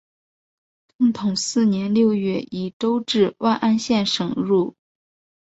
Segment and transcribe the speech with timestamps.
[0.97, 4.75] 正统四年六月以州治万安县省入。